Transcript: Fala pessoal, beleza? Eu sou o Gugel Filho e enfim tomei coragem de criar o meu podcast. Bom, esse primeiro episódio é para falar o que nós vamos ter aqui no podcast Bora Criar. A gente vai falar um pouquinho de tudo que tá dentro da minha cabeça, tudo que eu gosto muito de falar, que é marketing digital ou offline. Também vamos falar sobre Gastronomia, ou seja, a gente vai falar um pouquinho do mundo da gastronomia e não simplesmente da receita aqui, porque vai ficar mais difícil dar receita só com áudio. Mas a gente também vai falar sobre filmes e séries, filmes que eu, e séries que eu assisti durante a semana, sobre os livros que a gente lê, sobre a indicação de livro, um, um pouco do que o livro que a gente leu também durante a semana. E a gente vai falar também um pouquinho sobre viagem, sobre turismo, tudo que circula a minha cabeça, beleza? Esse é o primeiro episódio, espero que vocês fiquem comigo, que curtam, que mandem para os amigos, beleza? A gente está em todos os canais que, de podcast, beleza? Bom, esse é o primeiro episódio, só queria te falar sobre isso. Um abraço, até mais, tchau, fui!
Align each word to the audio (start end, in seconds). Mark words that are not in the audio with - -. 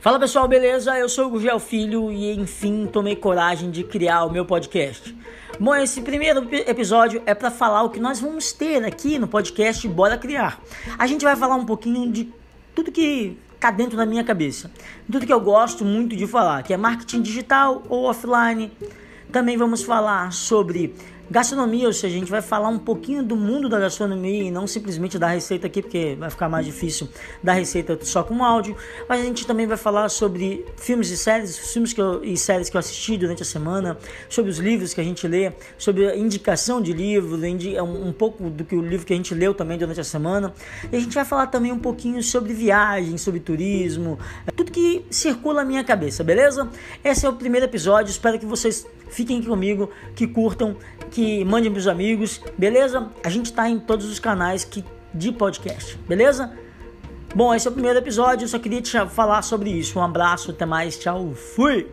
Fala 0.00 0.20
pessoal, 0.20 0.46
beleza? 0.46 0.96
Eu 0.96 1.08
sou 1.08 1.26
o 1.26 1.30
Gugel 1.30 1.58
Filho 1.58 2.12
e 2.12 2.32
enfim 2.32 2.86
tomei 2.86 3.16
coragem 3.16 3.68
de 3.68 3.82
criar 3.82 4.24
o 4.26 4.30
meu 4.30 4.44
podcast. 4.44 5.12
Bom, 5.58 5.74
esse 5.74 6.00
primeiro 6.02 6.46
episódio 6.52 7.20
é 7.26 7.34
para 7.34 7.50
falar 7.50 7.82
o 7.82 7.90
que 7.90 7.98
nós 7.98 8.20
vamos 8.20 8.52
ter 8.52 8.84
aqui 8.84 9.18
no 9.18 9.26
podcast 9.26 9.88
Bora 9.88 10.16
Criar. 10.16 10.60
A 10.96 11.04
gente 11.08 11.24
vai 11.24 11.34
falar 11.34 11.56
um 11.56 11.66
pouquinho 11.66 12.12
de 12.12 12.32
tudo 12.76 12.92
que 12.92 13.36
tá 13.58 13.72
dentro 13.72 13.96
da 13.96 14.06
minha 14.06 14.22
cabeça, 14.22 14.70
tudo 15.10 15.26
que 15.26 15.32
eu 15.32 15.40
gosto 15.40 15.84
muito 15.84 16.14
de 16.14 16.28
falar, 16.28 16.62
que 16.62 16.72
é 16.72 16.76
marketing 16.76 17.20
digital 17.20 17.82
ou 17.88 18.04
offline. 18.04 18.70
Também 19.32 19.56
vamos 19.56 19.82
falar 19.82 20.32
sobre 20.32 20.94
Gastronomia, 21.30 21.86
ou 21.86 21.92
seja, 21.92 22.16
a 22.16 22.18
gente 22.18 22.30
vai 22.30 22.40
falar 22.40 22.68
um 22.68 22.78
pouquinho 22.78 23.22
do 23.22 23.36
mundo 23.36 23.68
da 23.68 23.78
gastronomia 23.78 24.44
e 24.44 24.50
não 24.50 24.66
simplesmente 24.66 25.18
da 25.18 25.28
receita 25.28 25.66
aqui, 25.66 25.82
porque 25.82 26.16
vai 26.18 26.30
ficar 26.30 26.48
mais 26.48 26.64
difícil 26.64 27.06
dar 27.42 27.52
receita 27.52 27.98
só 28.02 28.22
com 28.22 28.42
áudio. 28.42 28.74
Mas 29.06 29.20
a 29.20 29.24
gente 29.24 29.46
também 29.46 29.66
vai 29.66 29.76
falar 29.76 30.08
sobre 30.08 30.64
filmes 30.76 31.10
e 31.10 31.18
séries, 31.18 31.58
filmes 31.58 31.92
que 31.92 32.00
eu, 32.00 32.24
e 32.24 32.34
séries 32.34 32.70
que 32.70 32.76
eu 32.76 32.78
assisti 32.78 33.18
durante 33.18 33.42
a 33.42 33.44
semana, 33.44 33.98
sobre 34.28 34.50
os 34.50 34.58
livros 34.58 34.94
que 34.94 35.00
a 35.02 35.04
gente 35.04 35.28
lê, 35.28 35.52
sobre 35.76 36.08
a 36.08 36.16
indicação 36.16 36.80
de 36.80 36.94
livro, 36.94 37.36
um, 37.36 38.08
um 38.08 38.12
pouco 38.12 38.48
do 38.48 38.64
que 38.64 38.74
o 38.74 38.80
livro 38.80 39.04
que 39.04 39.12
a 39.12 39.16
gente 39.16 39.34
leu 39.34 39.52
também 39.52 39.76
durante 39.76 40.00
a 40.00 40.04
semana. 40.04 40.54
E 40.90 40.96
a 40.96 41.00
gente 41.00 41.14
vai 41.14 41.26
falar 41.26 41.48
também 41.48 41.72
um 41.72 41.78
pouquinho 41.78 42.22
sobre 42.22 42.54
viagem, 42.54 43.18
sobre 43.18 43.40
turismo, 43.40 44.18
tudo 44.56 44.72
que 44.72 45.04
circula 45.10 45.62
a 45.62 45.64
minha 45.64 45.84
cabeça, 45.84 46.24
beleza? 46.24 46.68
Esse 47.04 47.26
é 47.26 47.28
o 47.28 47.34
primeiro 47.34 47.66
episódio, 47.66 48.10
espero 48.10 48.38
que 48.38 48.46
vocês 48.46 48.86
fiquem 49.10 49.42
comigo, 49.42 49.90
que 50.14 50.26
curtam, 50.26 50.76
que 51.10 51.17
mandem 51.44 51.70
para 51.70 51.78
os 51.78 51.88
amigos, 51.88 52.40
beleza? 52.56 53.08
A 53.24 53.28
gente 53.28 53.46
está 53.46 53.68
em 53.68 53.78
todos 53.78 54.06
os 54.06 54.18
canais 54.18 54.64
que, 54.64 54.84
de 55.12 55.32
podcast, 55.32 55.96
beleza? 56.08 56.52
Bom, 57.34 57.54
esse 57.54 57.66
é 57.66 57.70
o 57.70 57.74
primeiro 57.74 57.98
episódio, 57.98 58.48
só 58.48 58.58
queria 58.58 58.80
te 58.80 58.98
falar 59.08 59.42
sobre 59.42 59.70
isso. 59.70 59.98
Um 59.98 60.02
abraço, 60.02 60.50
até 60.50 60.64
mais, 60.64 60.98
tchau, 60.98 61.34
fui! 61.34 61.86